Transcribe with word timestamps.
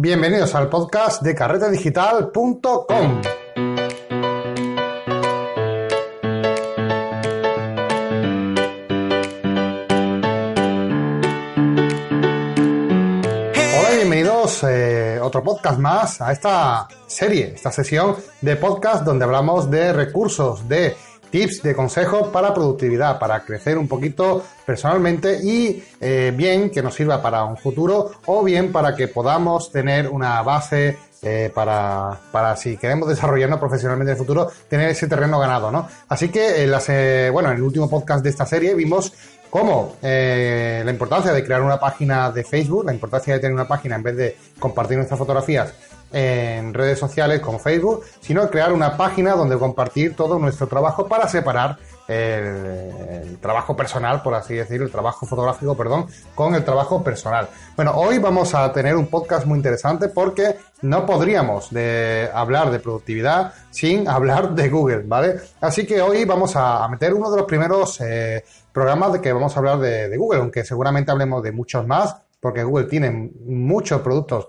Bienvenidos 0.00 0.54
al 0.54 0.68
podcast 0.68 1.22
de 1.22 1.34
carretedigital.com. 1.34 3.20
Eh, 14.62 15.20
otro 15.22 15.42
podcast 15.44 15.78
más 15.78 16.20
a 16.22 16.32
esta 16.32 16.88
serie, 17.06 17.52
esta 17.54 17.70
sesión 17.70 18.16
de 18.40 18.56
podcast 18.56 19.04
donde 19.04 19.24
hablamos 19.24 19.70
de 19.70 19.92
recursos, 19.92 20.66
de 20.66 20.96
tips 21.30 21.62
de 21.62 21.74
consejos 21.74 22.28
para 22.28 22.54
productividad, 22.54 23.18
para 23.18 23.40
crecer 23.40 23.78
un 23.78 23.88
poquito 23.88 24.44
personalmente 24.66 25.38
y 25.42 25.82
eh, 26.00 26.32
bien 26.34 26.70
que 26.70 26.82
nos 26.82 26.94
sirva 26.94 27.22
para 27.22 27.44
un 27.44 27.56
futuro 27.56 28.10
o 28.26 28.42
bien 28.42 28.72
para 28.72 28.94
que 28.94 29.08
podamos 29.08 29.70
tener 29.70 30.08
una 30.08 30.42
base 30.42 30.96
eh, 31.22 31.50
para, 31.52 32.18
para 32.30 32.56
si 32.56 32.76
queremos 32.76 33.08
desarrollarnos 33.08 33.58
profesionalmente 33.58 34.12
en 34.12 34.16
el 34.16 34.18
futuro, 34.18 34.50
tener 34.68 34.90
ese 34.90 35.08
terreno 35.08 35.40
ganado, 35.40 35.70
¿no? 35.70 35.88
Así 36.08 36.28
que, 36.28 36.64
eh, 36.64 37.30
bueno, 37.30 37.50
en 37.50 37.56
el 37.56 37.62
último 37.62 37.90
podcast 37.90 38.22
de 38.22 38.30
esta 38.30 38.46
serie 38.46 38.74
vimos 38.74 39.12
cómo 39.50 39.96
la 40.02 40.90
importancia 40.90 41.32
de 41.32 41.42
crear 41.42 41.62
una 41.62 41.80
página 41.80 42.30
de 42.30 42.44
Facebook, 42.44 42.84
la 42.84 42.92
importancia 42.92 43.34
de 43.34 43.40
tener 43.40 43.54
una 43.54 43.66
página 43.66 43.96
en 43.96 44.02
vez 44.02 44.16
de 44.16 44.36
compartir 44.60 44.98
nuestras 44.98 45.18
fotografías 45.18 45.72
en 46.12 46.72
redes 46.72 46.98
sociales 46.98 47.40
como 47.40 47.58
Facebook, 47.58 48.04
sino 48.20 48.48
crear 48.50 48.72
una 48.72 48.96
página 48.96 49.34
donde 49.34 49.58
compartir 49.58 50.16
todo 50.16 50.38
nuestro 50.38 50.66
trabajo 50.66 51.06
para 51.06 51.28
separar 51.28 51.78
el, 52.08 53.38
trabajo 53.40 53.76
personal, 53.76 54.22
por 54.22 54.34
así 54.34 54.54
decirlo, 54.54 54.86
el 54.86 54.92
trabajo 54.92 55.26
fotográfico, 55.26 55.76
perdón, 55.76 56.06
con 56.34 56.54
el 56.54 56.64
trabajo 56.64 57.04
personal. 57.04 57.48
Bueno, 57.76 57.92
hoy 57.94 58.18
vamos 58.18 58.54
a 58.54 58.72
tener 58.72 58.96
un 58.96 59.08
podcast 59.08 59.46
muy 59.46 59.58
interesante 59.58 60.08
porque 60.08 60.56
no 60.82 61.04
podríamos 61.04 61.70
hablar 62.32 62.70
de 62.70 62.80
productividad 62.80 63.52
sin 63.70 64.08
hablar 64.08 64.54
de 64.54 64.68
Google, 64.70 65.02
¿vale? 65.06 65.36
Así 65.60 65.86
que 65.86 66.00
hoy 66.00 66.24
vamos 66.24 66.56
a, 66.56 66.88
meter 66.88 67.12
uno 67.12 67.30
de 67.30 67.36
los 67.36 67.46
primeros 67.46 68.00
eh, 68.00 68.42
programas 68.72 69.12
de 69.12 69.20
que 69.20 69.32
vamos 69.32 69.54
a 69.54 69.58
hablar 69.58 69.78
de 69.78 70.16
Google, 70.16 70.40
aunque 70.40 70.64
seguramente 70.64 71.10
hablemos 71.10 71.42
de 71.42 71.52
muchos 71.52 71.86
más, 71.86 72.16
porque 72.40 72.62
Google 72.62 72.86
tiene 72.86 73.10
muchos 73.10 74.00
productos 74.00 74.48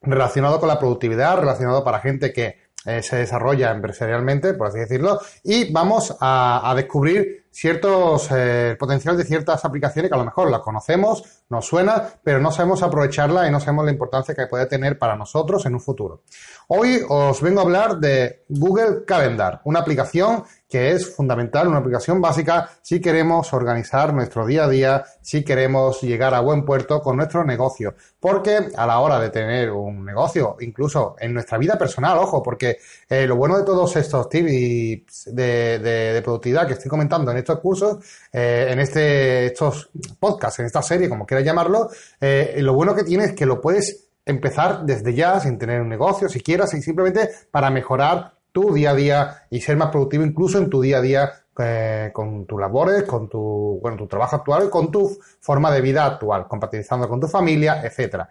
relacionado 0.00 0.60
con 0.60 0.68
la 0.68 0.78
productividad, 0.78 1.38
relacionado 1.38 1.84
para 1.84 2.00
gente 2.00 2.32
que 2.32 2.68
eh, 2.86 3.02
se 3.02 3.16
desarrolla 3.16 3.72
empresarialmente, 3.72 4.54
por 4.54 4.68
así 4.68 4.78
decirlo, 4.78 5.20
y 5.42 5.72
vamos 5.72 6.16
a, 6.20 6.72
descubrir 6.76 7.46
ciertos 7.50 8.28
eh, 8.30 8.76
potencial 8.78 9.16
de 9.16 9.24
ciertas 9.24 9.64
aplicaciones 9.64 10.10
que 10.10 10.14
a 10.14 10.18
lo 10.18 10.24
mejor 10.24 10.48
las 10.48 10.60
conocemos, 10.60 11.42
nos 11.48 11.66
suena, 11.66 12.08
pero 12.22 12.38
no 12.38 12.52
sabemos 12.52 12.82
aprovecharla 12.82 13.48
y 13.48 13.50
no 13.50 13.58
sabemos 13.58 13.84
la 13.84 13.90
importancia 13.90 14.34
que 14.34 14.46
puede 14.46 14.66
tener 14.66 14.96
para 14.96 15.16
nosotros 15.16 15.66
en 15.66 15.74
un 15.74 15.80
futuro. 15.80 16.22
Hoy 16.68 17.00
os 17.08 17.42
vengo 17.42 17.60
a 17.60 17.64
hablar 17.64 17.98
de 17.98 18.44
Google 18.48 19.04
Calendar, 19.04 19.60
una 19.64 19.80
aplicación 19.80 20.44
que 20.68 20.92
es 20.92 21.14
fundamental, 21.14 21.68
una 21.68 21.78
aplicación 21.78 22.20
básica 22.20 22.70
si 22.82 23.00
queremos 23.00 23.52
organizar 23.52 24.12
nuestro 24.12 24.46
día 24.46 24.64
a 24.64 24.68
día, 24.68 25.04
si 25.22 25.42
queremos 25.42 26.02
llegar 26.02 26.34
a 26.34 26.40
buen 26.40 26.64
puerto 26.64 27.00
con 27.00 27.16
nuestro 27.16 27.44
negocio. 27.44 27.94
Porque 28.20 28.68
a 28.76 28.86
la 28.86 28.98
hora 29.00 29.18
de 29.18 29.30
tener 29.30 29.70
un 29.70 30.04
negocio, 30.04 30.56
incluso 30.60 31.16
en 31.18 31.32
nuestra 31.32 31.56
vida 31.56 31.78
personal, 31.78 32.18
ojo, 32.18 32.42
porque 32.42 32.78
eh, 33.08 33.26
lo 33.26 33.36
bueno 33.36 33.56
de 33.56 33.64
todos 33.64 33.96
estos 33.96 34.28
tips 34.28 35.34
de, 35.34 36.20
productividad 36.22 36.66
que 36.66 36.74
estoy 36.74 36.90
comentando 36.90 37.30
en 37.30 37.38
estos 37.38 37.58
cursos, 37.60 38.04
eh, 38.32 38.68
en 38.70 38.78
este, 38.80 39.46
estos 39.46 39.88
podcasts, 40.18 40.58
en 40.60 40.66
esta 40.66 40.82
serie, 40.82 41.08
como 41.08 41.24
quieras 41.24 41.46
llamarlo, 41.46 41.88
eh, 42.20 42.56
lo 42.58 42.74
bueno 42.74 42.94
que 42.94 43.04
tiene 43.04 43.24
es 43.24 43.32
que 43.32 43.46
lo 43.46 43.60
puedes 43.60 44.08
empezar 44.26 44.84
desde 44.84 45.14
ya, 45.14 45.40
sin 45.40 45.58
tener 45.58 45.80
un 45.80 45.88
negocio, 45.88 46.28
si 46.28 46.40
quieras, 46.40 46.74
y 46.74 46.82
simplemente 46.82 47.30
para 47.50 47.70
mejorar 47.70 48.37
tu 48.60 48.74
día 48.74 48.90
a 48.90 48.94
día 48.94 49.42
y 49.50 49.60
ser 49.60 49.76
más 49.76 49.90
productivo 49.90 50.24
incluso 50.24 50.58
en 50.58 50.68
tu 50.68 50.80
día 50.80 50.98
a 50.98 51.00
día 51.00 51.32
eh, 51.60 52.10
con 52.12 52.44
tus 52.44 52.60
labores, 52.60 53.04
con 53.04 53.28
tu, 53.28 53.78
bueno, 53.80 53.96
tu 53.96 54.06
trabajo 54.06 54.36
actual 54.36 54.64
y 54.66 54.70
con 54.70 54.90
tu 54.90 55.16
forma 55.40 55.70
de 55.70 55.80
vida 55.80 56.04
actual, 56.04 56.46
compatibilizando 56.48 57.08
con 57.08 57.20
tu 57.20 57.28
familia, 57.28 57.82
etcétera. 57.84 58.28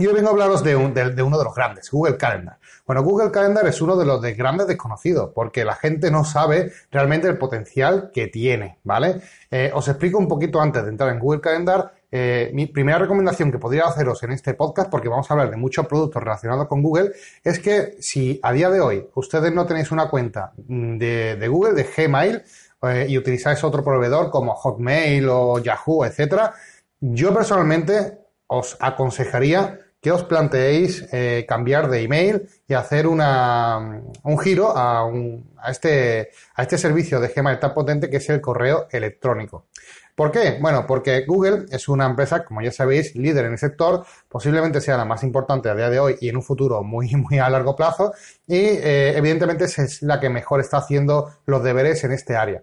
Yo 0.00 0.14
vengo 0.14 0.28
a 0.28 0.30
hablaros 0.30 0.64
de, 0.64 0.74
uno 0.76 1.38
de 1.38 1.44
los 1.44 1.54
grandes, 1.54 1.90
Google 1.90 2.16
Calendar. 2.16 2.58
Bueno, 2.86 3.02
Google 3.02 3.30
Calendar 3.30 3.66
es 3.66 3.82
uno 3.82 3.96
de 3.96 4.06
los 4.06 4.22
de 4.22 4.32
grandes 4.32 4.66
desconocidos, 4.66 5.30
porque 5.34 5.62
la 5.62 5.74
gente 5.74 6.10
no 6.10 6.24
sabe 6.24 6.72
realmente 6.90 7.28
el 7.28 7.36
potencial 7.36 8.10
que 8.10 8.28
tiene, 8.28 8.78
¿vale? 8.82 9.20
Eh, 9.50 9.70
os 9.74 9.86
explico 9.88 10.16
un 10.16 10.26
poquito 10.26 10.58
antes 10.58 10.84
de 10.84 10.88
entrar 10.88 11.12
en 11.12 11.18
Google 11.18 11.42
Calendar 11.42 11.92
eh, 12.10 12.50
mi 12.54 12.64
primera 12.64 12.98
recomendación 12.98 13.52
que 13.52 13.58
podría 13.58 13.84
haceros 13.84 14.22
en 14.22 14.32
este 14.32 14.54
podcast, 14.54 14.90
porque 14.90 15.10
vamos 15.10 15.30
a 15.30 15.34
hablar 15.34 15.50
de 15.50 15.58
muchos 15.58 15.86
productos 15.86 16.22
relacionados 16.22 16.66
con 16.66 16.82
Google, 16.82 17.12
es 17.44 17.58
que 17.58 17.96
si 18.00 18.40
a 18.42 18.52
día 18.52 18.70
de 18.70 18.80
hoy 18.80 19.06
ustedes 19.14 19.52
no 19.52 19.66
tenéis 19.66 19.90
una 19.90 20.08
cuenta 20.08 20.52
mm, 20.66 20.96
de, 20.96 21.48
Google, 21.48 21.74
de 21.74 21.84
Gmail, 21.84 22.42
eh, 22.84 23.06
y 23.06 23.18
utilizáis 23.18 23.62
otro 23.62 23.84
proveedor 23.84 24.30
como 24.30 24.54
Hotmail 24.54 25.28
o 25.28 25.58
Yahoo, 25.58 26.06
etcétera, 26.06 26.54
yo 27.00 27.34
personalmente 27.34 28.18
os 28.46 28.76
aconsejaría 28.80 29.78
que 30.00 30.10
os 30.10 30.24
planteéis 30.24 31.06
eh, 31.12 31.44
cambiar 31.46 31.90
de 31.90 32.02
email 32.02 32.48
y 32.66 32.74
hacer 32.74 33.06
una, 33.06 34.00
un 34.22 34.38
giro 34.38 34.76
a, 34.76 35.04
un, 35.04 35.52
a, 35.58 35.70
este, 35.70 36.30
a 36.54 36.62
este 36.62 36.78
servicio 36.78 37.20
de 37.20 37.28
Gmail 37.28 37.58
tan 37.58 37.74
potente 37.74 38.08
que 38.08 38.16
es 38.16 38.28
el 38.30 38.40
correo 38.40 38.88
electrónico. 38.90 39.66
¿Por 40.14 40.30
qué? 40.30 40.58
Bueno, 40.60 40.86
porque 40.86 41.24
Google 41.26 41.66
es 41.70 41.88
una 41.88 42.04
empresa, 42.06 42.44
como 42.44 42.60
ya 42.60 42.72
sabéis, 42.72 43.14
líder 43.14 43.46
en 43.46 43.52
el 43.52 43.58
sector, 43.58 44.04
posiblemente 44.28 44.80
sea 44.80 44.96
la 44.96 45.04
más 45.04 45.22
importante 45.22 45.68
a 45.68 45.74
día 45.74 45.88
de 45.88 45.98
hoy 45.98 46.16
y 46.20 46.28
en 46.28 46.36
un 46.36 46.42
futuro 46.42 46.82
muy, 46.82 47.08
muy 47.16 47.38
a 47.38 47.48
largo 47.48 47.76
plazo, 47.76 48.12
y 48.46 48.56
eh, 48.56 49.16
evidentemente 49.16 49.64
es 49.64 50.02
la 50.02 50.20
que 50.20 50.28
mejor 50.28 50.60
está 50.60 50.78
haciendo 50.78 51.30
los 51.46 51.62
deberes 51.62 52.04
en 52.04 52.12
este 52.12 52.36
área. 52.36 52.62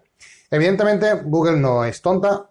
Evidentemente, 0.50 1.14
Google 1.24 1.56
no 1.58 1.84
es 1.84 2.00
tonta, 2.00 2.48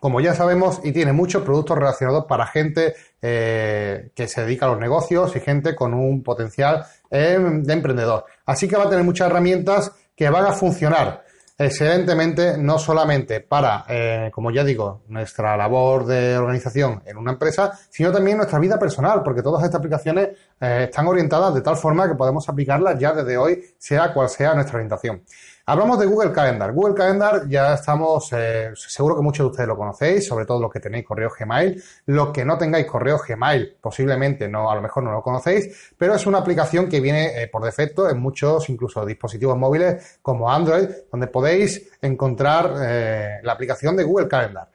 como 0.00 0.20
ya 0.20 0.34
sabemos, 0.34 0.80
y 0.82 0.92
tiene 0.92 1.12
muchos 1.12 1.42
productos 1.42 1.78
relacionados 1.78 2.24
para 2.26 2.46
gente 2.46 2.94
eh, 3.20 4.10
que 4.14 4.26
se 4.26 4.42
dedica 4.44 4.66
a 4.66 4.70
los 4.70 4.80
negocios 4.80 5.36
y 5.36 5.40
gente 5.40 5.74
con 5.74 5.94
un 5.94 6.22
potencial 6.22 6.84
eh, 7.10 7.38
de 7.38 7.72
emprendedor. 7.72 8.24
Así 8.46 8.66
que 8.66 8.76
va 8.76 8.84
a 8.84 8.88
tener 8.88 9.04
muchas 9.04 9.28
herramientas 9.28 9.92
que 10.16 10.28
van 10.28 10.46
a 10.46 10.52
funcionar 10.52 11.24
excelentemente, 11.56 12.58
no 12.58 12.78
solamente 12.78 13.40
para, 13.40 13.84
eh, 13.88 14.30
como 14.34 14.50
ya 14.50 14.64
digo, 14.64 15.02
nuestra 15.06 15.56
labor 15.56 16.06
de 16.06 16.36
organización 16.36 17.02
en 17.06 17.16
una 17.16 17.32
empresa, 17.32 17.78
sino 17.88 18.10
también 18.10 18.38
nuestra 18.38 18.58
vida 18.58 18.78
personal, 18.80 19.22
porque 19.22 19.42
todas 19.42 19.62
estas 19.62 19.78
aplicaciones 19.78 20.30
están 20.58 21.06
orientadas 21.06 21.54
de 21.54 21.60
tal 21.60 21.76
forma 21.76 22.08
que 22.08 22.16
podemos 22.16 22.48
aplicarlas 22.48 22.98
ya 22.98 23.12
desde 23.12 23.36
hoy, 23.36 23.62
sea 23.78 24.12
cual 24.12 24.28
sea 24.28 24.54
nuestra 24.54 24.76
orientación. 24.76 25.22
Hablamos 25.64 26.00
de 26.00 26.06
Google 26.06 26.32
Calendar. 26.32 26.72
Google 26.72 26.94
Calendar 26.94 27.48
ya 27.48 27.74
estamos, 27.74 28.32
eh, 28.32 28.72
seguro 28.74 29.14
que 29.14 29.22
muchos 29.22 29.44
de 29.44 29.50
ustedes 29.50 29.68
lo 29.68 29.76
conocéis, 29.76 30.26
sobre 30.26 30.44
todo 30.44 30.60
los 30.60 30.72
que 30.72 30.80
tenéis 30.80 31.04
correo 31.04 31.30
Gmail. 31.38 31.80
Los 32.06 32.30
que 32.30 32.44
no 32.44 32.58
tengáis 32.58 32.84
correo 32.86 33.20
Gmail, 33.24 33.76
posiblemente 33.80 34.48
no, 34.48 34.68
a 34.68 34.74
lo 34.74 34.82
mejor 34.82 35.04
no 35.04 35.12
lo 35.12 35.22
conocéis, 35.22 35.92
pero 35.96 36.16
es 36.16 36.26
una 36.26 36.38
aplicación 36.38 36.88
que 36.88 37.00
viene 37.00 37.40
eh, 37.40 37.46
por 37.46 37.62
defecto 37.62 38.10
en 38.10 38.18
muchos, 38.18 38.68
incluso 38.70 39.06
dispositivos 39.06 39.56
móviles 39.56 40.18
como 40.20 40.50
Android, 40.50 40.88
donde 41.12 41.28
podéis 41.28 41.92
encontrar 42.02 42.74
eh, 42.82 43.38
la 43.44 43.52
aplicación 43.52 43.96
de 43.96 44.02
Google 44.02 44.26
Calendar. 44.26 44.68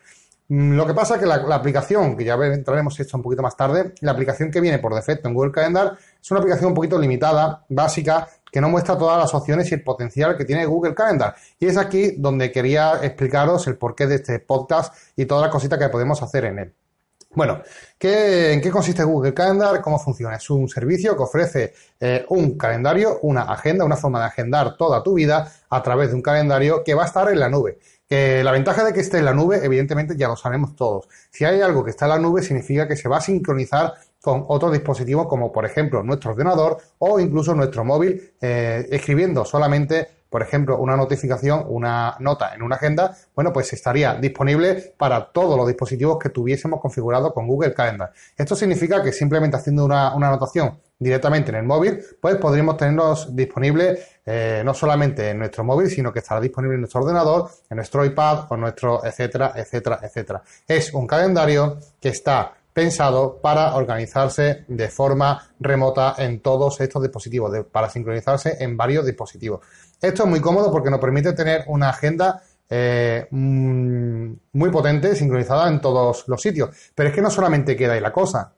Mm, 0.48 0.78
lo 0.78 0.88
que 0.88 0.94
pasa 0.94 1.16
es 1.16 1.20
que 1.20 1.26
la, 1.26 1.36
la, 1.40 1.56
aplicación, 1.56 2.16
que 2.16 2.24
ya 2.24 2.36
entraremos 2.36 2.98
esto 2.98 3.18
un 3.18 3.24
poquito 3.24 3.42
más 3.42 3.58
tarde, 3.58 3.94
la 4.00 4.14
aplicación 4.14 4.50
que 4.50 4.62
viene 4.62 4.80
por 4.80 4.96
defecto 4.96 5.28
en 5.28 5.34
Google 5.34 5.52
Calendar 5.52 5.98
es 6.22 6.32
una 6.32 6.40
aplicación 6.40 6.70
un 6.70 6.76
poquito 6.76 6.98
limitada, 6.98 7.66
básica, 7.68 8.26
que 8.52 8.62
no 8.62 8.70
muestra 8.70 8.98
todas 8.98 9.18
las 9.18 9.34
opciones 9.34 9.72
y 9.72 9.76
el 9.76 9.84
potencial 9.84 10.38
que 10.38 10.46
tiene 10.46 10.66
Google 10.66 10.94
Calendar. 10.96 11.36
Y 11.60 11.68
es 11.68 11.78
aquí 11.78 12.16
donde 12.18 12.52
quería 12.52 13.00
explicaros 13.02 13.68
el 13.68 13.78
porqué 13.78 14.08
de 14.08 14.16
este 14.16 14.40
podcast 14.40 14.94
y 15.16 15.26
todas 15.26 15.44
las 15.44 15.52
cositas 15.52 15.80
que 15.80 15.90
podemos 15.90 16.22
hacer 16.22 16.46
en 16.46 16.60
él. 16.60 16.74
Bueno, 17.32 17.62
¿en 18.00 18.62
qué 18.62 18.72
consiste 18.72 19.04
Google 19.04 19.34
Calendar? 19.34 19.80
¿Cómo 19.82 20.00
funciona? 20.00 20.38
Es 20.38 20.50
un 20.50 20.68
servicio 20.68 21.16
que 21.16 21.24
ofrece 21.24 21.74
eh, 22.00 22.26
un 22.30 22.58
calendario, 22.58 23.20
una 23.22 23.44
agenda, 23.44 23.86
una 23.86 23.98
forma 23.98 24.20
de 24.20 24.26
agendar 24.26 24.76
toda 24.76 25.04
tu 25.04 25.14
vida 25.14 25.52
a 25.70 25.84
través 25.84 26.10
de 26.10 26.16
un 26.16 26.22
calendario 26.22 26.84
que 26.84 26.96
va 26.96 27.04
a 27.04 27.06
estar 27.08 27.30
en 27.30 27.40
la 27.40 27.50
nube. 27.50 27.78
La 28.10 28.52
ventaja 28.54 28.86
de 28.86 28.94
que 28.94 29.02
esté 29.02 29.18
en 29.18 29.26
la 29.26 29.34
nube, 29.34 29.60
evidentemente, 29.64 30.16
ya 30.16 30.30
lo 30.30 30.38
sabemos 30.38 30.76
todos. 30.78 31.10
Si 31.30 31.44
hay 31.44 31.60
algo 31.60 31.84
que 31.84 31.92
está 31.92 32.06
en 32.06 32.12
la 32.12 32.20
nube, 32.20 32.42
significa 32.42 32.88
que 32.88 32.96
se 32.96 33.10
va 33.10 33.18
a 33.18 33.22
sincronizar 33.22 33.94
con 34.22 34.46
otros 34.48 34.72
dispositivos 34.72 35.28
como 35.28 35.52
por 35.52 35.66
ejemplo 35.66 36.04
nuestro 36.04 36.32
ordenador 36.32 36.78
o 37.00 37.20
incluso 37.20 37.54
nuestro 37.54 37.86
móvil 37.86 38.34
eh, 38.42 38.88
escribiendo 38.92 39.46
solamente 39.46 40.18
por 40.30 40.42
ejemplo 40.42 40.78
una 40.78 40.98
notificación, 40.98 41.66
una 41.68 42.16
nota 42.20 42.54
en 42.54 42.62
una 42.62 42.76
agenda, 42.76 43.16
bueno 43.36 43.54
pues 43.54 43.72
estaría 43.74 44.16
disponible 44.16 44.94
para 44.98 45.32
todos 45.32 45.58
los 45.58 45.68
dispositivos 45.68 46.20
que 46.20 46.30
tuviésemos 46.30 46.82
configurado 46.82 47.34
con 47.34 47.48
Google 47.48 47.74
Calendar. 47.74 48.12
Esto 48.36 48.56
significa 48.56 49.02
que 49.02 49.14
simplemente 49.14 49.58
haciendo 49.58 49.86
una, 49.86 50.10
anotación 50.10 50.80
directamente 51.00 51.52
en 51.52 51.58
el 51.58 51.64
móvil, 51.64 52.04
pues 52.20 52.36
podríamos 52.38 52.76
tenerlos 52.76 53.36
disponibles 53.36 54.00
eh, 54.26 54.64
no 54.66 54.74
solamente 54.74 55.30
en 55.30 55.40
nuestro 55.40 55.64
móvil, 55.64 55.90
sino 55.90 56.12
que 56.12 56.20
estará 56.20 56.42
disponible 56.42 56.76
en 56.76 56.82
nuestro 56.82 57.02
ordenador, 57.02 57.50
en 57.70 57.78
nuestro 57.78 58.04
iPad 58.04 58.48
o 58.50 58.58
nuestro 58.58 59.06
etcétera, 59.06 59.54
etcétera, 59.56 60.00
etcétera. 60.02 60.42
Es 60.68 60.94
un 60.94 61.08
calendario 61.08 61.78
que 62.02 62.10
está 62.10 62.54
pensado 62.78 63.42
para 63.42 63.74
organizarse 63.74 64.64
de 64.68 64.88
forma 64.88 65.50
remota 65.60 66.14
en 66.20 66.42
todos 66.42 66.80
estos 66.80 67.02
dispositivos, 67.02 67.66
para 67.72 67.90
sincronizarse 67.90 68.58
en 68.60 68.78
varios 68.78 69.04
dispositivos. 69.04 69.62
Esto 70.00 70.24
es 70.26 70.30
muy 70.30 70.40
cómodo 70.42 70.72
porque 70.72 70.92
nos 70.92 71.00
permite 71.00 71.34
tener 71.34 71.64
una 71.70 71.90
agenda 71.90 72.40
eh, 72.70 73.26
mm, 73.32 74.32
muy 74.54 74.70
potente, 74.70 75.16
sincronizada 75.16 75.68
en 75.70 75.82
todos 75.82 76.26
los 76.28 76.40
sitios. 76.40 76.70
Pero 76.94 77.10
es 77.10 77.16
que 77.16 77.22
no 77.24 77.32
solamente 77.32 77.76
queda 77.76 77.94
ahí 77.94 78.00
la 78.00 78.14
cosa. 78.14 78.54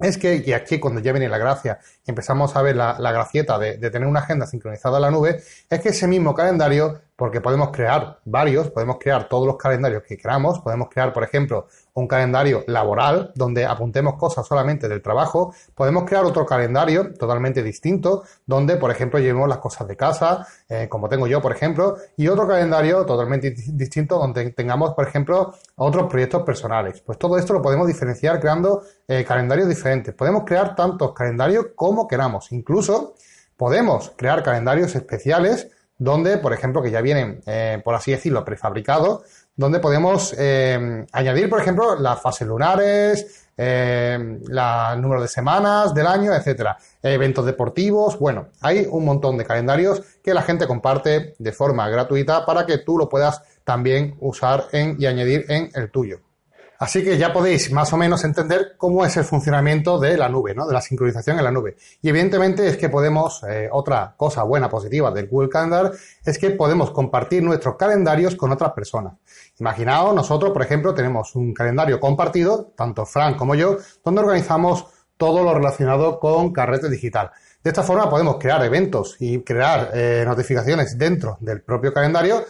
Es 0.00 0.18
que, 0.18 0.42
y 0.44 0.52
aquí 0.52 0.80
cuando 0.80 1.00
ya 1.00 1.12
viene 1.12 1.28
la 1.28 1.38
gracia 1.38 1.78
empezamos 2.04 2.56
a 2.56 2.62
ver 2.62 2.74
la, 2.74 2.96
gracieta 2.98 3.56
de, 3.56 3.76
de, 3.76 3.90
tener 3.90 4.08
una 4.08 4.20
agenda 4.20 4.46
sincronizada 4.46 4.96
en 4.96 5.02
la 5.02 5.10
nube, 5.12 5.42
es 5.68 5.80
que 5.80 5.90
ese 5.90 6.08
mismo 6.08 6.34
calendario 6.34 7.02
porque 7.14 7.42
podemos 7.42 7.70
crear 7.70 8.18
varios, 8.24 8.70
podemos 8.70 8.96
crear 8.98 9.28
todos 9.28 9.46
los 9.46 9.58
calendarios 9.58 10.02
que 10.02 10.16
queramos, 10.16 10.58
podemos 10.60 10.88
crear, 10.88 11.12
por 11.12 11.22
ejemplo, 11.22 11.68
un 11.94 12.06
calendario 12.06 12.64
laboral 12.66 13.32
donde 13.34 13.66
apuntemos 13.66 14.14
cosas 14.14 14.46
solamente 14.46 14.88
del 14.88 15.02
trabajo, 15.02 15.54
podemos 15.74 16.04
crear 16.04 16.24
otro 16.24 16.46
calendario 16.46 17.12
totalmente 17.14 17.62
distinto 17.62 18.24
donde, 18.46 18.76
por 18.76 18.90
ejemplo, 18.90 19.18
llevemos 19.18 19.48
las 19.48 19.58
cosas 19.58 19.88
de 19.88 19.96
casa, 19.96 20.46
eh, 20.68 20.88
como 20.88 21.08
tengo 21.08 21.26
yo, 21.26 21.40
por 21.40 21.52
ejemplo, 21.52 21.96
y 22.16 22.28
otro 22.28 22.46
calendario 22.46 23.04
totalmente 23.04 23.50
distinto 23.50 24.18
donde 24.18 24.50
tengamos, 24.50 24.94
por 24.94 25.06
ejemplo, 25.06 25.54
otros 25.76 26.08
proyectos 26.08 26.42
personales. 26.42 27.00
Pues 27.00 27.18
todo 27.18 27.38
esto 27.38 27.52
lo 27.52 27.62
podemos 27.62 27.86
diferenciar 27.86 28.40
creando 28.40 28.82
eh, 29.08 29.24
calendarios 29.24 29.68
diferentes. 29.68 30.14
Podemos 30.14 30.44
crear 30.44 30.74
tantos 30.74 31.12
calendarios 31.12 31.66
como 31.74 32.06
queramos. 32.06 32.52
Incluso 32.52 33.14
podemos 33.56 34.12
crear 34.16 34.42
calendarios 34.42 34.94
especiales 34.94 35.68
donde, 36.00 36.38
por 36.38 36.54
ejemplo, 36.54 36.82
que 36.82 36.90
ya 36.90 37.02
vienen, 37.02 37.42
eh, 37.46 37.80
por 37.84 37.94
así 37.94 38.10
decirlo, 38.10 38.42
prefabricados, 38.42 39.22
donde 39.60 39.78
podemos 39.78 40.34
eh, 40.38 41.04
añadir, 41.12 41.50
por 41.50 41.60
ejemplo, 41.60 41.94
las 42.00 42.18
fases 42.22 42.48
lunares, 42.48 43.46
eh, 43.58 44.14
el 44.14 45.02
número 45.02 45.20
de 45.20 45.28
semanas 45.28 45.92
del 45.92 46.06
año, 46.06 46.32
etcétera, 46.32 46.78
eventos 47.02 47.44
deportivos, 47.44 48.18
bueno, 48.18 48.48
hay 48.62 48.88
un 48.90 49.04
montón 49.04 49.36
de 49.36 49.44
calendarios 49.44 50.00
que 50.24 50.32
la 50.32 50.40
gente 50.40 50.66
comparte 50.66 51.34
de 51.38 51.52
forma 51.52 51.86
gratuita 51.90 52.46
para 52.46 52.64
que 52.64 52.78
tú 52.78 52.96
lo 52.96 53.10
puedas 53.10 53.42
también 53.62 54.16
usar 54.20 54.64
en, 54.72 54.96
y 54.98 55.04
añadir 55.04 55.44
en 55.50 55.68
el 55.74 55.90
tuyo. 55.90 56.20
Así 56.80 57.04
que 57.04 57.18
ya 57.18 57.30
podéis 57.30 57.70
más 57.72 57.92
o 57.92 57.98
menos 57.98 58.24
entender 58.24 58.72
cómo 58.78 59.04
es 59.04 59.14
el 59.18 59.24
funcionamiento 59.24 59.98
de 59.98 60.16
la 60.16 60.30
nube, 60.30 60.54
¿no? 60.54 60.66
De 60.66 60.72
la 60.72 60.80
sincronización 60.80 61.36
en 61.36 61.44
la 61.44 61.50
nube. 61.50 61.76
Y 62.00 62.08
evidentemente 62.08 62.66
es 62.66 62.78
que 62.78 62.88
podemos, 62.88 63.42
eh, 63.46 63.68
otra 63.70 64.14
cosa 64.16 64.44
buena, 64.44 64.70
positiva 64.70 65.10
del 65.10 65.28
Google 65.28 65.50
Calendar, 65.50 65.92
es 66.24 66.38
que 66.38 66.48
podemos 66.52 66.90
compartir 66.90 67.42
nuestros 67.42 67.76
calendarios 67.76 68.34
con 68.34 68.50
otras 68.50 68.72
personas. 68.72 69.12
Imaginaos, 69.58 70.14
nosotros, 70.14 70.52
por 70.52 70.62
ejemplo, 70.62 70.94
tenemos 70.94 71.36
un 71.36 71.52
calendario 71.52 72.00
compartido, 72.00 72.72
tanto 72.74 73.04
Frank 73.04 73.36
como 73.36 73.54
yo, 73.54 73.76
donde 74.02 74.22
organizamos 74.22 74.86
todo 75.18 75.42
lo 75.42 75.52
relacionado 75.52 76.18
con 76.18 76.50
carrete 76.50 76.88
digital. 76.88 77.30
De 77.62 77.68
esta 77.68 77.82
forma 77.82 78.08
podemos 78.08 78.38
crear 78.38 78.64
eventos 78.64 79.16
y 79.20 79.42
crear 79.42 79.90
eh, 79.92 80.24
notificaciones 80.26 80.96
dentro 80.96 81.36
del 81.40 81.60
propio 81.60 81.92
calendario 81.92 82.42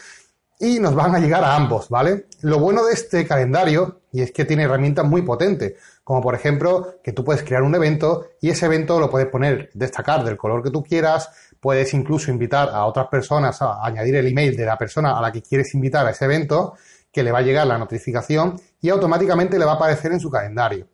y 0.61 0.79
nos 0.79 0.95
van 0.95 1.17
a 1.17 1.19
llegar 1.19 1.43
a 1.43 1.57
ambos, 1.57 1.89
¿vale? 1.89 2.27
Lo 2.43 2.61
bueno 2.61 2.85
de 2.85 2.93
este 2.93 3.27
calendario, 3.27 4.00
y 4.13 4.23
es 4.23 4.33
que 4.33 4.45
tiene 4.45 4.65
herramientas 4.65 5.05
muy 5.05 5.23
potentes, 5.23 5.75
como 6.05 6.21
por 6.21 6.35
ejemplo 6.35 6.97
que 7.03 7.13
tú 7.13 7.25
puedes 7.25 7.43
crear 7.43 7.63
un 7.63 7.75
evento 7.75 8.27
y 8.41 8.51
ese 8.51 8.67
evento 8.67 8.99
lo 8.99 9.11
puedes 9.11 9.29
poner, 9.29 9.71
destacar 9.75 10.25
del 10.25 10.37
color 10.37 10.63
que 10.63 10.71
tú 10.71 10.83
quieras, 10.83 11.31
puedes 11.61 11.93
incluso 11.95 12.31
invitar 12.31 12.71
a 12.71 12.87
otras 12.87 13.09
personas 13.09 13.61
a 13.63 13.85
añadir 13.85 14.17
el 14.17 14.27
email 14.27 14.57
de 14.57 14.67
la 14.67 14.79
persona 14.79 15.19
a 15.19 15.21
la 15.21 15.31
que 15.31 15.43
quieres 15.43 15.75
invitar 15.75 16.07
a 16.07 16.11
ese 16.11 16.25
evento, 16.25 16.75
que 17.13 17.23
le 17.23 17.33
va 17.33 17.39
a 17.39 17.43
llegar 17.43 17.67
la 17.67 17.79
notificación 17.79 18.61
y 18.81 18.89
automáticamente 18.89 19.59
le 19.59 19.65
va 19.65 19.73
a 19.73 19.75
aparecer 19.77 20.13
en 20.13 20.21
su 20.21 20.31
calendario. 20.31 20.87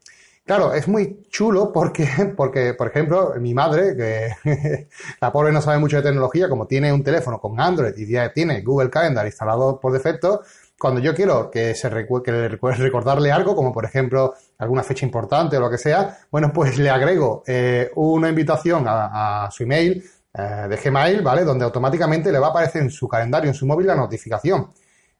Claro, 0.47 0.73
es 0.73 0.87
muy 0.87 1.27
chulo 1.29 1.73
porque, 1.73 2.07
porque, 2.37 2.75
por 2.75 2.87
ejemplo, 2.87 3.35
mi 3.41 3.53
madre, 3.53 3.97
que 3.97 4.87
la 5.21 5.33
pobre 5.33 5.53
no 5.53 5.61
sabe 5.61 5.79
mucho 5.79 5.97
de 5.97 6.05
tecnología, 6.05 6.49
como 6.49 6.69
tiene 6.69 6.93
un 6.93 7.03
teléfono 7.03 7.41
con 7.41 7.59
Android 7.61 7.95
y 7.97 8.07
ya 8.07 8.33
tiene 8.33 8.63
Google 8.63 8.89
Calendar 8.89 9.27
instalado 9.27 9.81
por 9.81 9.93
defecto, 9.93 10.43
cuando 10.79 11.01
yo 11.01 11.15
quiero 11.15 11.51
que 11.51 11.75
se 11.75 11.91
le 11.91 12.07
recordarle 12.59 13.33
algo, 13.33 13.55
como 13.55 13.73
por 13.73 13.85
ejemplo 13.85 14.35
alguna 14.59 14.83
fecha 14.83 15.05
importante 15.07 15.57
o 15.57 15.61
lo 15.61 15.71
que 15.71 15.79
sea, 15.79 16.19
bueno, 16.31 16.53
pues 16.53 16.79
le 16.79 16.91
agrego 16.91 17.43
eh, 17.47 17.91
una 17.97 18.29
invitación 18.29 18.85
a, 18.87 19.49
su 19.51 19.63
email 19.63 20.05
eh, 20.35 20.67
de 20.69 20.77
Gmail, 20.77 21.23
¿vale? 21.23 21.45
Donde 21.45 21.65
automáticamente 21.65 22.31
le 22.31 22.39
va 22.39 22.49
a 22.49 22.51
aparecer 22.51 22.83
en 22.83 22.91
su 22.91 23.09
calendario, 23.09 23.49
en 23.49 23.55
su 23.55 23.67
móvil, 23.67 23.87
la 23.87 23.95
notificación 23.95 24.69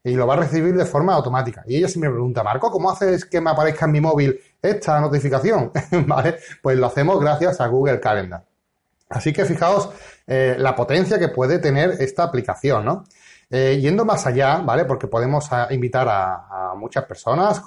y 0.03 0.15
lo 0.15 0.25
va 0.25 0.35
a 0.35 0.37
recibir 0.37 0.75
de 0.75 0.85
forma 0.85 1.13
automática. 1.13 1.63
Y 1.67 1.77
ella 1.77 1.87
siempre 1.87 2.09
me 2.09 2.15
pregunta, 2.15 2.43
Marco, 2.43 2.71
¿cómo 2.71 2.89
haces 2.89 3.25
que 3.25 3.41
me 3.41 3.49
aparezca 3.49 3.85
en 3.85 3.91
mi 3.91 4.01
móvil 4.01 4.39
esta 4.61 4.99
notificación? 5.01 5.71
¿Vale? 6.07 6.37
Pues 6.61 6.77
lo 6.77 6.87
hacemos 6.87 7.19
gracias 7.19 7.59
a 7.59 7.67
Google 7.67 7.99
Calendar. 7.99 8.43
Así 9.09 9.33
que 9.33 9.45
fijaos 9.45 9.89
eh, 10.25 10.55
la 10.57 10.75
potencia 10.75 11.19
que 11.19 11.29
puede 11.29 11.59
tener 11.59 11.91
esta 11.99 12.23
aplicación, 12.23 12.85
¿no? 12.85 13.03
Eh, 13.49 13.79
yendo 13.81 14.03
más 14.03 14.27
allá, 14.27 14.57
¿vale? 14.57 14.83
Porque 14.83 15.07
podemos 15.07 15.47
ah, 15.51 15.69
invitar 15.71 16.07
a, 16.09 16.73
muchas 16.75 17.05
personas 17.05 17.61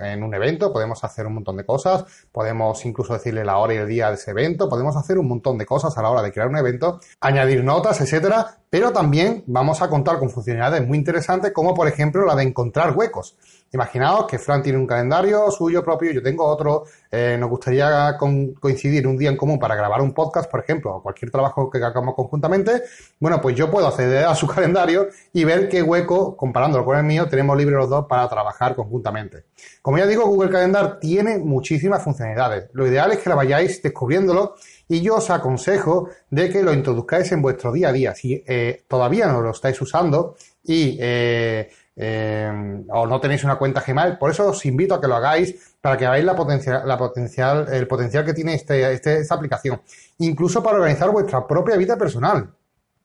en 0.00 0.22
un 0.24 0.34
evento, 0.34 0.72
podemos 0.72 1.04
hacer 1.04 1.24
un 1.24 1.34
montón 1.34 1.56
de 1.56 1.64
cosas, 1.64 2.04
podemos 2.32 2.84
incluso 2.84 3.12
decirle 3.12 3.44
la 3.44 3.58
hora 3.58 3.74
y 3.74 3.76
el 3.76 3.86
día 3.86 4.08
de 4.08 4.14
ese 4.14 4.32
evento, 4.32 4.68
podemos 4.68 4.96
hacer 4.96 5.18
un 5.18 5.28
montón 5.28 5.56
de 5.56 5.64
cosas 5.64 5.96
a 5.96 6.02
la 6.02 6.10
hora 6.10 6.20
de 6.20 6.32
crear 6.32 6.48
un 6.48 6.56
evento, 6.56 6.98
añadir 7.20 7.62
notas, 7.62 8.00
etcétera, 8.00 8.56
pero 8.68 8.92
también 8.92 9.44
vamos 9.46 9.82
a 9.82 9.88
contar 9.88 10.18
con 10.18 10.30
funcionalidades 10.30 10.84
muy 10.88 10.98
interesantes 10.98 11.52
como 11.52 11.74
por 11.74 11.86
ejemplo 11.86 12.26
la 12.26 12.34
de 12.34 12.42
encontrar 12.42 12.96
huecos. 12.96 13.36
Imaginaos 13.76 14.26
que 14.26 14.38
Fran 14.38 14.62
tiene 14.62 14.78
un 14.78 14.86
calendario 14.86 15.50
suyo 15.50 15.84
propio, 15.84 16.10
yo 16.10 16.22
tengo 16.22 16.46
otro, 16.46 16.84
eh, 17.10 17.36
nos 17.38 17.50
gustaría 17.50 18.16
coincidir 18.16 19.06
un 19.06 19.18
día 19.18 19.28
en 19.28 19.36
común 19.36 19.58
para 19.58 19.74
grabar 19.74 20.00
un 20.00 20.14
podcast, 20.14 20.50
por 20.50 20.60
ejemplo, 20.60 20.96
o 20.96 21.02
cualquier 21.02 21.30
trabajo 21.30 21.68
que 21.68 21.76
hagamos 21.76 22.14
conjuntamente, 22.14 22.84
bueno, 23.20 23.38
pues 23.38 23.54
yo 23.54 23.70
puedo 23.70 23.86
acceder 23.86 24.24
a 24.24 24.34
su 24.34 24.46
calendario 24.54 25.08
y 25.34 25.44
ver 25.44 25.68
qué 25.68 25.82
hueco, 25.82 26.38
comparándolo 26.38 26.86
con 26.86 26.96
el 26.96 27.04
mío, 27.04 27.28
tenemos 27.28 27.54
libre 27.54 27.76
los 27.76 27.90
dos 27.90 28.06
para 28.06 28.26
trabajar 28.30 28.74
conjuntamente. 28.74 29.44
Como 29.82 29.98
ya 29.98 30.06
digo, 30.06 30.24
Google 30.24 30.50
Calendar 30.50 30.98
tiene 30.98 31.36
muchísimas 31.36 32.02
funcionalidades. 32.02 32.70
Lo 32.72 32.86
ideal 32.86 33.12
es 33.12 33.18
que 33.18 33.28
la 33.28 33.34
vayáis 33.34 33.82
descubriéndolo 33.82 34.54
y 34.88 35.02
yo 35.02 35.16
os 35.16 35.28
aconsejo 35.28 36.08
de 36.30 36.48
que 36.48 36.62
lo 36.62 36.72
introduzcáis 36.72 37.30
en 37.32 37.42
vuestro 37.42 37.72
día 37.72 37.90
a 37.90 37.92
día. 37.92 38.14
Si 38.14 38.42
eh, 38.46 38.84
todavía 38.88 39.26
no 39.26 39.42
lo 39.42 39.50
estáis 39.50 39.78
usando 39.82 40.34
y 40.64 40.96
eh, 40.98 41.68
eh, 41.96 42.84
o 42.90 43.06
no 43.06 43.20
tenéis 43.20 43.42
una 43.44 43.56
cuenta 43.56 43.82
Gmail. 43.84 44.18
Por 44.18 44.30
eso 44.30 44.48
os 44.48 44.64
invito 44.66 44.94
a 44.94 45.00
que 45.00 45.08
lo 45.08 45.16
hagáis 45.16 45.76
para 45.80 45.96
que 45.96 46.04
veáis 46.04 46.24
la 46.24 46.36
potencial, 46.36 46.86
la 46.86 46.98
potencial, 46.98 47.66
el 47.72 47.86
potencial 47.88 48.24
que 48.24 48.34
tiene 48.34 48.54
este, 48.54 48.92
este, 48.92 49.20
esta 49.20 49.34
aplicación. 49.34 49.80
Incluso 50.18 50.62
para 50.62 50.76
organizar 50.76 51.10
vuestra 51.10 51.46
propia 51.46 51.76
vida 51.76 51.96
personal. 51.96 52.50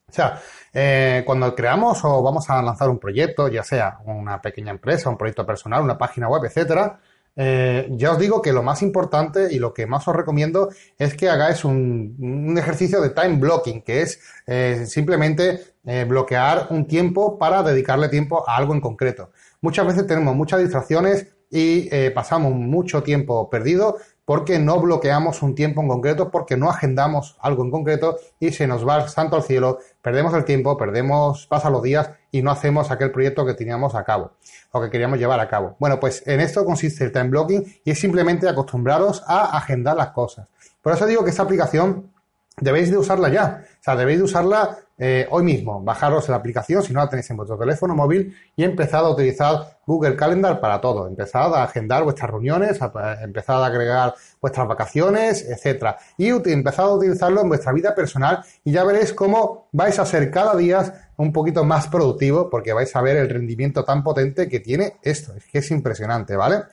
O 0.10 0.14
sea, 0.14 0.42
eh, 0.74 1.24
cuando 1.26 1.56
creamos 1.56 2.04
o 2.04 2.22
vamos 2.22 2.50
a 2.50 2.62
lanzar 2.62 2.90
un 2.90 3.00
proyecto, 3.00 3.48
ya 3.48 3.64
sea 3.64 4.00
una 4.06 4.42
pequeña 4.42 4.72
empresa, 4.72 5.10
un 5.10 5.18
proyecto 5.18 5.46
personal, 5.46 5.84
una 5.84 5.98
página 5.98 6.28
web, 6.28 6.44
etcétera, 6.44 7.00
eh, 7.36 7.88
ya 7.92 8.12
os 8.12 8.20
digo 8.20 8.42
que 8.42 8.52
lo 8.52 8.62
más 8.62 8.82
importante 8.82 9.48
y 9.52 9.60
lo 9.60 9.74
que 9.74 9.88
más 9.88 10.08
os 10.08 10.16
recomiendo 10.16 10.70
es 10.98 11.16
que 11.16 11.30
hagáis 11.30 11.64
un, 11.64 12.56
ejercicio 12.58 13.02
de 13.02 13.10
time 13.10 13.38
blocking, 13.38 13.82
que 13.82 14.02
es 14.02 14.20
eh, 14.48 14.86
simplemente 14.86 15.62
eh, 15.86 16.06
bloquear 16.08 16.68
un 16.72 16.88
tiempo 16.88 17.38
para 17.38 17.64
dedicarle 17.64 18.10
tiempo 18.10 18.48
a 18.48 18.58
algo 18.58 18.74
en 18.74 18.82
concreto. 18.82 19.32
Muchas 19.62 19.86
veces 19.86 20.08
tenemos 20.08 20.36
muchas 20.36 20.60
distracciones 20.60 21.28
y 21.52 21.90
pasamos 22.12 22.54
mucho 22.54 23.04
tiempo 23.04 23.50
perdido 23.50 23.98
porque 24.24 24.60
no 24.60 24.80
bloqueamos 24.80 25.42
un 25.42 25.56
tiempo 25.56 25.82
en 25.82 25.90
concreto, 25.90 26.32
porque 26.32 26.56
no 26.56 26.70
agendamos 26.70 27.38
algo 27.42 27.66
en 27.66 27.72
concreto 27.72 28.18
y 28.40 28.52
se 28.52 28.66
nos 28.66 28.88
va 28.88 29.04
el 29.04 29.10
santo 29.10 29.36
al 29.36 29.44
cielo, 29.44 29.80
perdemos 30.02 30.34
el 30.34 30.46
tiempo, 30.46 30.78
perdemos, 30.78 31.48
pasan 31.48 31.74
los 31.74 31.84
días 31.84 32.12
y 32.32 32.42
no 32.42 32.50
hacemos 32.52 32.92
aquel 32.92 33.12
proyecto 33.12 33.46
que 33.46 33.56
teníamos 33.56 33.94
a 33.94 34.06
cabo 34.06 34.32
o 34.72 34.82
que 34.82 34.90
queríamos 34.90 35.20
llevar 35.20 35.42
a 35.42 35.50
cabo. 35.50 35.76
Bueno, 35.80 36.00
pues 36.00 36.26
en 36.26 36.40
esto 36.40 36.64
consiste 36.64 37.04
el 37.04 37.12
time 37.12 37.30
blocking 37.30 37.82
y 37.84 37.92
es 37.92 38.00
simplemente 38.00 38.48
acostumbraros 38.48 39.22
a 39.28 39.58
agendar 39.58 39.98
las 39.98 40.12
cosas. 40.12 40.48
Por 40.82 40.94
eso 40.94 41.06
digo 41.06 41.26
que 41.26 41.32
esta 41.32 41.44
aplicación 41.44 42.10
debéis 42.58 42.90
de 42.90 42.98
usarla 42.98 43.28
ya. 43.30 43.66
O 43.82 43.84
sea, 43.84 43.96
debéis 43.96 44.20
de 44.20 44.26
usarla 44.26 44.78
eh, 44.96 45.26
hoy 45.32 45.44
mismo. 45.44 45.82
Bajaros 45.82 46.30
la 46.30 46.36
aplicación 46.36 46.84
si 46.84 46.94
no 46.94 47.00
la 47.00 47.10
tenéis 47.10 47.28
en 47.32 47.38
vuestro 47.38 47.58
teléfono 47.58 47.96
móvil 47.96 48.38
y 48.56 48.64
empezad 48.64 49.04
a 49.04 49.10
utilizar 49.10 49.80
Google 49.88 50.16
Calendar 50.16 50.60
para 50.62 50.80
todo. 50.80 51.08
Empezad 51.08 51.56
a 51.56 51.64
agendar 51.64 52.04
vuestras 52.04 52.30
reuniones, 52.30 52.80
empezad 53.24 53.64
a 53.64 53.66
agregar 53.66 54.14
vuestras 54.40 54.68
vacaciones, 54.68 55.44
etcétera. 55.50 55.98
Y 56.16 56.28
empezad 56.30 56.86
a 56.86 56.94
utilizarlo 56.94 57.42
en 57.42 57.50
vuestra 57.50 57.74
vida 57.74 57.96
personal 57.96 58.44
y 58.64 58.72
ya 58.72 58.84
veréis 58.84 59.14
cómo 59.14 59.68
vais 59.72 59.98
a 59.98 60.06
ser 60.06 60.30
cada 60.30 60.56
día 60.56 61.10
un 61.18 61.34
poquito 61.34 61.64
más 61.64 61.88
productivo 61.88 62.52
porque 62.52 62.74
vais 62.74 62.96
a 62.96 63.02
ver 63.02 63.18
el 63.18 63.30
rendimiento 63.30 63.84
tan 63.84 64.04
potente 64.04 64.48
que 64.48 64.60
tiene 64.60 64.98
esto. 65.02 65.34
Es 65.34 65.46
que 65.48 65.58
es 65.58 65.72
impresionante, 65.72 66.36
¿vale? 66.36 66.66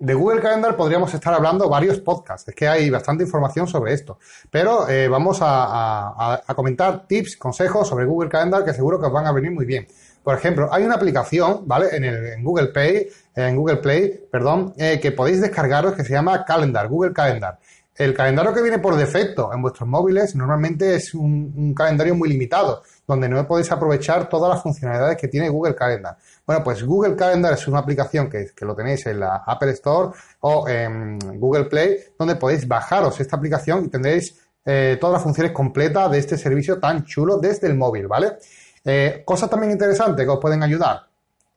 De 0.00 0.14
Google 0.14 0.40
Calendar 0.40 0.76
podríamos 0.76 1.12
estar 1.12 1.34
hablando 1.34 1.68
varios 1.68 1.98
podcasts, 2.00 2.48
es 2.48 2.54
que 2.54 2.66
hay 2.66 2.88
bastante 2.88 3.22
información 3.22 3.68
sobre 3.68 3.92
esto, 3.92 4.18
pero 4.50 4.88
eh, 4.88 5.08
vamos 5.08 5.38
a, 5.42 6.42
comentar 6.56 7.06
tips, 7.06 7.36
consejos 7.36 7.86
sobre 7.86 8.06
Google 8.06 8.30
Calendar 8.30 8.64
que 8.64 8.72
seguro 8.72 8.98
que 8.98 9.06
os 9.06 9.12
van 9.12 9.26
a 9.26 9.32
venir 9.32 9.52
muy 9.52 9.66
bien. 9.66 9.86
Por 10.22 10.36
ejemplo, 10.36 10.68
hay 10.72 10.84
una 10.84 10.94
aplicación, 10.94 11.62
¿vale? 11.66 11.88
En, 11.92 12.42
Google 12.42 12.68
Play, 12.68 13.08
en 13.34 13.56
Google 13.56 13.76
Play, 13.76 14.26
perdón, 14.30 14.74
eh, 14.76 14.98
que 15.00 15.12
podéis 15.12 15.40
descargaros 15.40 15.94
que 15.94 16.04
se 16.04 16.12
llama 16.12 16.44
Calendar, 16.44 16.88
Google 16.88 17.12
Calendar. 17.12 17.58
El 18.00 18.14
calendario 18.14 18.54
que 18.54 18.62
viene 18.62 18.78
por 18.78 18.96
defecto 18.96 19.52
en 19.52 19.60
vuestros 19.60 19.86
móviles 19.86 20.34
normalmente 20.34 20.94
es 20.94 21.12
un, 21.12 21.74
calendario 21.74 22.14
muy 22.14 22.30
limitado, 22.30 22.82
donde 23.06 23.28
no 23.28 23.46
podéis 23.46 23.70
aprovechar 23.72 24.26
todas 24.26 24.48
las 24.54 24.62
funcionalidades 24.62 25.18
que 25.18 25.28
tiene 25.28 25.50
Google 25.50 25.74
Calendar. 25.74 26.16
Bueno, 26.46 26.64
pues 26.64 26.82
Google 26.82 27.14
Calendar 27.14 27.52
es 27.52 27.68
una 27.68 27.80
aplicación 27.80 28.30
que, 28.30 28.52
lo 28.62 28.74
tenéis 28.74 29.04
en 29.04 29.20
la 29.20 29.42
Apple 29.46 29.72
Store 29.72 30.16
o 30.40 30.66
en 30.66 31.18
Google 31.38 31.64
Play, 31.66 31.98
donde 32.18 32.36
podéis 32.36 32.66
bajaros 32.66 33.20
esta 33.20 33.36
aplicación 33.36 33.84
y 33.84 33.88
tendréis 33.88 34.34
eh, 34.64 34.96
todas 34.98 35.12
las 35.12 35.22
funciones 35.22 35.52
completas 35.52 36.10
de 36.10 36.20
este 36.20 36.38
servicio 36.38 36.80
tan 36.80 37.04
chulo 37.04 37.36
desde 37.36 37.66
el 37.66 37.74
móvil, 37.74 38.06
¿vale? 38.06 38.38
Eh, 38.82 39.22
cosas 39.26 39.50
también 39.50 39.72
interesantes 39.72 40.24
que 40.24 40.30
os 40.30 40.40
pueden 40.40 40.62
ayudar. 40.62 41.09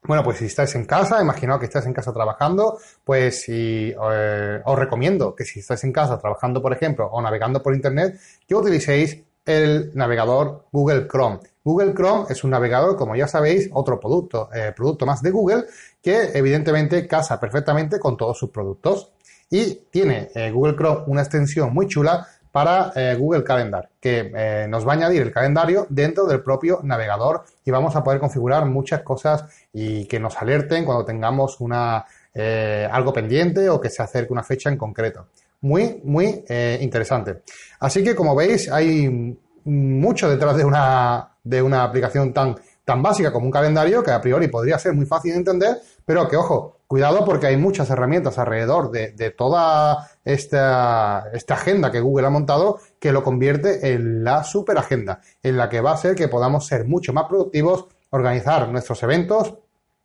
Bueno, 0.05 0.22
pues 0.24 0.38
si 0.38 0.45
estáis 0.45 0.75
en 0.75 0.86
casa, 0.86 1.22
imaginaos 1.22 1.60
que 1.60 1.67
estáis 1.67 1.86
en 1.86 1.93
casa 1.93 2.12
trabajando, 2.12 2.77
pues 3.05 3.45
eh, 3.48 3.95
os 3.98 4.77
recomiendo 4.77 5.33
que 5.33 5.45
si 5.45 5.60
estáis 5.60 5.83
en 5.86 5.93
casa 5.93 6.19
trabajando, 6.19 6.62
por 6.62 6.74
ejemplo, 6.74 7.07
o 7.07 7.22
navegando 7.22 7.63
por 7.63 7.74
Internet, 7.74 8.19
que 8.45 8.53
utilicéis 8.53 9.24
el 9.45 9.91
navegador 9.93 10.65
Google 10.72 11.07
Chrome. 11.07 11.39
Google 11.63 11.93
Chrome 11.93 12.25
es 12.29 12.43
un 12.43 12.51
navegador, 12.51 12.98
como 12.98 13.15
ya 13.15 13.27
sabéis, 13.27 13.69
otro 13.72 13.98
producto, 14.00 14.50
eh, 14.53 14.74
producto 14.75 15.05
más 15.05 15.22
de 15.22 15.31
Google, 15.31 15.63
que 16.01 16.31
evidentemente 16.33 17.07
casa 17.07 17.39
perfectamente 17.39 17.98
con 17.98 18.17
todos 18.17 18.38
sus 18.38 18.50
productos. 18.50 19.12
Y 19.50 19.86
tiene 19.89 20.31
eh, 20.36 20.51
Google 20.51 20.75
Chrome 20.75 21.03
una 21.07 21.22
extensión 21.22 21.74
muy 21.74 21.88
chula 21.88 22.27
para 22.53 22.93
eh, 22.95 23.15
Google 23.17 23.43
Calendar, 23.43 23.89
que 24.00 24.31
eh, 24.36 24.67
nos 24.69 24.88
va 24.88 24.91
a 24.91 24.95
añadir 24.95 25.24
el 25.24 25.31
calendario 25.31 25.88
dentro 25.89 26.27
del 26.27 26.43
propio 26.43 26.81
navegador 26.83 27.45
y 27.65 27.72
vamos 27.72 27.95
a 27.95 28.03
poder 28.03 28.19
configurar 28.19 28.67
muchas 28.67 29.01
cosas 29.01 29.45
y 29.74 30.05
que 30.05 30.19
nos 30.19 30.39
alerten 30.39 30.86
cuando 30.86 31.03
tengamos 31.03 31.60
una, 31.62 32.05
eh, 32.31 32.88
algo 32.91 33.12
pendiente 33.12 33.67
o 33.72 33.81
que 33.81 33.89
se 33.89 34.03
acerque 34.03 34.31
una 34.31 34.43
fecha 34.43 34.69
en 34.69 34.77
concreto. 34.77 35.29
Muy, 35.62 36.00
muy 36.03 36.43
interesante. 36.81 37.41
Así 37.79 38.03
que 38.03 38.13
como 38.13 38.36
veis, 38.36 38.69
hay 38.69 39.36
mucho 39.63 40.29
detrás 40.29 40.57
de 40.57 40.65
una, 40.65 41.29
de 41.41 41.62
una 41.62 41.83
aplicación 41.86 42.33
tan, 42.33 42.55
tan 42.85 43.01
básica 43.01 43.31
como 43.31 43.45
un 43.45 43.51
calendario 43.51 44.03
que 44.03 44.11
a 44.11 44.21
priori 44.21 44.47
podría 44.47 44.77
ser 44.77 44.93
muy 44.93 45.05
fácil 45.05 45.31
de 45.31 45.37
entender, 45.37 45.77
pero 46.05 46.27
que 46.27 46.35
ojo, 46.35 46.77
cuidado 46.87 47.23
porque 47.25 47.47
hay 47.47 47.57
muchas 47.57 47.89
herramientas 47.89 48.37
alrededor 48.37 48.91
de, 48.91 49.29
toda 49.31 50.09
esta, 50.25 51.29
esta, 51.33 51.53
agenda 51.53 51.91
que 51.91 52.01
Google 52.01 52.27
ha 52.27 52.29
montado 52.29 52.79
que 52.99 53.11
lo 53.11 53.23
convierte 53.23 53.93
en 53.93 54.23
la 54.23 54.43
super 54.43 54.77
agenda, 54.77 55.21
en 55.41 55.57
la 55.57 55.69
que 55.69 55.81
va 55.81 55.93
a 55.93 55.97
ser 55.97 56.15
que 56.15 56.27
podamos 56.27 56.67
ser 56.67 56.85
mucho 56.85 57.13
más 57.13 57.25
productivos, 57.25 57.87
organizar 58.09 58.69
nuestros 58.69 59.01
eventos, 59.03 59.55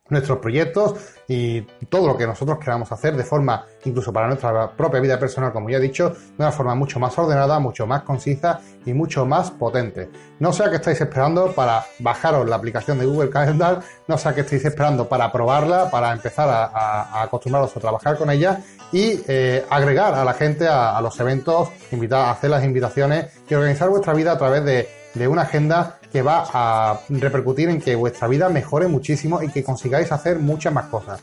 nuestros 0.09 0.39
proyectos 0.39 0.95
y 1.27 1.61
todo 1.89 2.07
lo 2.07 2.17
que 2.17 2.25
nosotros 2.25 2.57
queramos 2.57 2.91
hacer 2.91 3.15
de 3.15 3.23
forma, 3.23 3.65
incluso 3.85 4.11
para 4.11 4.27
nuestra 4.27 4.71
propia 4.71 4.99
vida 4.99 5.19
personal, 5.19 5.53
como 5.53 5.69
ya 5.69 5.77
he 5.77 5.79
dicho, 5.79 6.09
de 6.09 6.15
una 6.39 6.51
forma 6.51 6.73
mucho 6.73 6.99
más 6.99 7.17
ordenada, 7.19 7.59
mucho 7.59 7.85
más 7.85 8.01
concisa 8.01 8.59
y 8.85 8.93
mucho 8.93 9.27
más 9.27 9.51
potente. 9.51 10.09
No 10.39 10.51
sea 10.51 10.69
que 10.71 10.77
estáis 10.77 10.99
esperando 10.99 11.51
para 11.53 11.85
bajaros 11.99 12.49
la 12.49 12.55
aplicación 12.55 12.97
de 12.97 13.05
Google 13.05 13.29
Calendar, 13.29 13.81
no 14.07 14.17
sea 14.17 14.33
que 14.33 14.41
estéis 14.41 14.65
esperando 14.65 15.07
para 15.07 15.31
probarla, 15.31 15.91
para 15.91 16.11
empezar 16.11 16.49
a, 16.49 17.21
acostumbraros 17.21 17.77
a 17.77 17.79
trabajar 17.79 18.17
con 18.17 18.31
ella 18.31 18.61
y 18.91 19.21
eh, 19.27 19.65
agregar 19.69 20.15
a 20.15 20.25
la 20.25 20.33
gente 20.33 20.67
a, 20.67 20.99
los 21.01 21.19
eventos, 21.19 21.69
invitar, 21.91 22.29
hacer 22.29 22.49
las 22.49 22.63
invitaciones 22.63 23.27
y 23.47 23.53
organizar 23.53 23.89
vuestra 23.89 24.13
vida 24.13 24.31
a 24.31 24.37
través 24.37 24.65
de 24.65 25.27
una 25.27 25.43
agenda 25.43 25.98
que 26.11 26.21
va 26.21 26.45
a 26.51 26.99
repercutir 27.09 27.69
en 27.69 27.81
que 27.81 27.95
vuestra 27.95 28.27
vida 28.27 28.49
mejore 28.49 28.87
muchísimo 28.87 29.41
y 29.41 29.49
que 29.49 29.63
consigáis 29.63 30.11
hacer 30.11 30.39
muchas 30.39 30.73
más 30.73 30.85
cosas. 30.85 31.21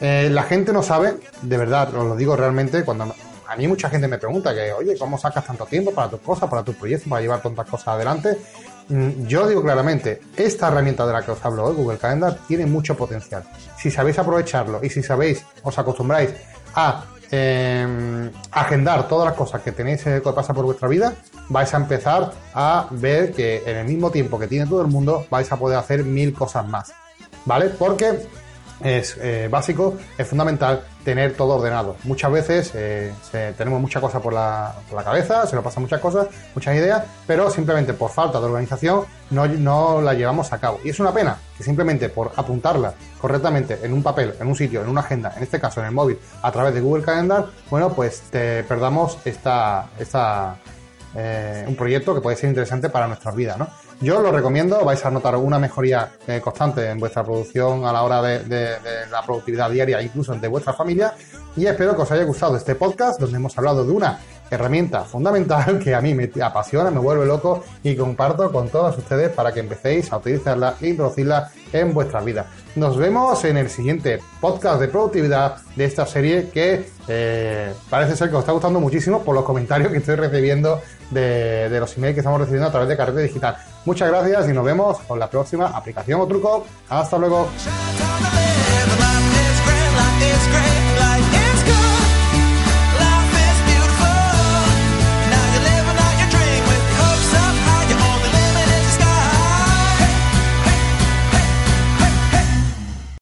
Eh, 0.00 0.28
la 0.30 0.44
gente 0.44 0.72
no 0.72 0.82
sabe, 0.82 1.14
de 1.42 1.56
verdad, 1.56 1.94
os 1.94 2.04
lo 2.04 2.16
digo 2.16 2.36
realmente, 2.36 2.84
cuando 2.84 3.14
a 3.48 3.56
mí 3.56 3.66
mucha 3.66 3.88
gente 3.88 4.06
me 4.06 4.18
pregunta 4.18 4.54
que, 4.54 4.72
oye, 4.72 4.96
¿cómo 4.98 5.18
sacas 5.18 5.44
tanto 5.44 5.66
tiempo 5.66 5.92
para 5.92 6.10
tus 6.10 6.20
cosas, 6.20 6.48
para 6.48 6.62
tus 6.62 6.76
proyectos, 6.76 7.08
para 7.08 7.22
llevar 7.22 7.40
tantas 7.40 7.66
cosas 7.66 7.88
adelante? 7.88 8.36
Mm, 8.88 9.26
yo 9.26 9.46
digo 9.48 9.62
claramente, 9.62 10.20
esta 10.36 10.68
herramienta 10.68 11.06
de 11.06 11.12
la 11.12 11.22
que 11.22 11.32
os 11.32 11.44
hablo 11.44 11.64
hoy, 11.64 11.74
Google 11.74 11.98
Calendar, 11.98 12.38
tiene 12.46 12.66
mucho 12.66 12.96
potencial. 12.96 13.44
Si 13.78 13.90
sabéis 13.90 14.18
aprovecharlo 14.18 14.80
y 14.82 14.90
si 14.90 15.02
sabéis, 15.02 15.44
os 15.62 15.78
acostumbráis 15.78 16.30
a 16.74 17.04
eh, 17.30 18.30
agendar 18.50 19.08
todas 19.08 19.26
las 19.26 19.36
cosas 19.36 19.62
que 19.62 19.72
tenéis 19.72 20.02
que 20.02 20.20
pasar 20.20 20.54
por 20.54 20.64
vuestra 20.64 20.88
vida, 20.88 21.14
vais 21.48 21.72
a 21.72 21.76
empezar 21.76 22.32
a 22.54 22.88
ver 22.90 23.32
que 23.32 23.62
en 23.66 23.76
el 23.76 23.86
mismo 23.86 24.10
tiempo 24.10 24.38
que 24.38 24.46
tiene 24.46 24.66
todo 24.66 24.82
el 24.82 24.88
mundo 24.88 25.26
vais 25.30 25.50
a 25.50 25.56
poder 25.56 25.78
hacer 25.78 26.04
mil 26.04 26.32
cosas 26.32 26.66
más. 26.66 26.92
¿Vale? 27.44 27.66
Porque 27.70 28.26
es 28.82 29.16
eh, 29.20 29.48
básico, 29.50 29.96
es 30.16 30.26
fundamental 30.26 30.84
tener 31.04 31.34
todo 31.34 31.56
ordenado. 31.56 31.96
Muchas 32.04 32.30
veces 32.30 32.72
eh, 32.74 33.12
tenemos 33.56 33.80
mucha 33.80 34.00
cosa 34.00 34.20
por 34.20 34.32
la, 34.32 34.74
cabeza, 35.04 35.46
se 35.46 35.56
nos 35.56 35.64
pasan 35.64 35.82
muchas 35.82 36.00
cosas, 36.00 36.28
muchas 36.54 36.76
ideas, 36.76 37.04
pero 37.26 37.50
simplemente 37.50 37.94
por 37.94 38.10
falta 38.10 38.38
de 38.40 38.46
organización 38.46 39.04
no, 39.30 39.46
no 39.46 40.00
la 40.00 40.14
llevamos 40.14 40.52
a 40.52 40.58
cabo. 40.58 40.80
Y 40.84 40.90
es 40.90 41.00
una 41.00 41.12
pena 41.12 41.38
que 41.56 41.62
simplemente 41.62 42.08
por 42.08 42.32
apuntarla 42.36 42.94
correctamente 43.20 43.78
en 43.82 43.92
un 43.92 44.02
papel, 44.02 44.34
en 44.38 44.46
un 44.46 44.54
sitio, 44.54 44.82
en 44.82 44.88
una 44.88 45.00
agenda, 45.00 45.32
en 45.36 45.42
este 45.42 45.58
caso 45.58 45.80
en 45.80 45.86
el 45.86 45.92
móvil, 45.92 46.18
a 46.42 46.52
través 46.52 46.74
de 46.74 46.80
Google 46.80 47.04
Calendar, 47.04 47.46
bueno, 47.70 47.92
pues 47.92 48.22
te 48.30 48.64
perdamos 48.64 49.18
esta, 49.24 49.86
esta 49.98 50.58
eh, 51.14 51.64
un 51.66 51.74
proyecto 51.76 52.14
que 52.14 52.20
puede 52.20 52.36
ser 52.36 52.50
interesante 52.50 52.90
para 52.90 53.06
nuestras 53.06 53.34
vidas, 53.34 53.58
¿no? 53.58 53.68
Yo 54.00 54.20
lo 54.20 54.30
recomiendo, 54.30 54.84
vais 54.84 55.04
a 55.04 55.10
notar 55.10 55.34
una 55.36 55.58
mejoría 55.58 56.10
eh, 56.26 56.40
constante 56.40 56.88
en 56.88 56.98
vuestra 57.00 57.24
producción 57.24 57.84
a 57.84 57.92
la 57.92 58.02
hora 58.02 58.22
de, 58.22 58.76
la 59.10 59.22
productividad 59.22 59.70
diaria, 59.70 60.00
incluso 60.00 60.34
de 60.34 60.48
vuestra 60.48 60.72
familia, 60.72 61.14
y 61.56 61.66
espero 61.66 61.96
que 61.96 62.02
os 62.02 62.10
haya 62.12 62.22
gustado 62.22 62.56
este 62.56 62.76
podcast 62.76 63.20
donde 63.20 63.36
hemos 63.36 63.58
hablado 63.58 63.84
de 63.84 63.90
una 63.90 64.20
herramienta 64.50 65.02
fundamental 65.04 65.78
que 65.78 65.94
a 65.94 66.00
mí 66.00 66.14
me 66.14 66.30
apasiona, 66.42 66.90
me 66.90 66.98
vuelve 66.98 67.26
loco 67.26 67.64
y 67.82 67.96
comparto 67.96 68.50
con 68.50 68.68
todos 68.68 68.96
ustedes 68.98 69.30
para 69.30 69.52
que 69.52 69.60
empecéis 69.60 70.12
a 70.12 70.18
utilizarla 70.18 70.74
e 70.80 70.88
introducirla 70.88 71.50
en 71.72 71.92
vuestra 71.92 72.20
vida. 72.20 72.46
Nos 72.76 72.96
vemos 72.96 73.44
en 73.44 73.56
el 73.56 73.68
siguiente 73.68 74.20
podcast 74.40 74.80
de 74.80 74.88
productividad 74.88 75.56
de 75.76 75.84
esta 75.84 76.06
serie 76.06 76.48
que 76.50 76.86
eh, 77.08 77.72
parece 77.90 78.16
ser 78.16 78.30
que 78.30 78.36
os 78.36 78.40
está 78.40 78.52
gustando 78.52 78.80
muchísimo 78.80 79.22
por 79.22 79.34
los 79.34 79.44
comentarios 79.44 79.90
que 79.90 79.98
estoy 79.98 80.16
recibiendo 80.16 80.80
de, 81.10 81.68
de 81.68 81.80
los 81.80 81.96
emails 81.96 82.14
que 82.14 82.20
estamos 82.20 82.40
recibiendo 82.40 82.68
a 82.68 82.70
través 82.70 82.88
de 82.88 82.96
Carrete 82.96 83.22
Digital. 83.22 83.56
Muchas 83.84 84.08
gracias 84.08 84.48
y 84.48 84.52
nos 84.52 84.64
vemos 84.64 84.98
con 85.00 85.18
la 85.18 85.28
próxima 85.28 85.66
aplicación 85.68 86.20
o 86.20 86.26
truco. 86.26 86.66
Hasta 86.88 87.18
luego. 87.18 87.48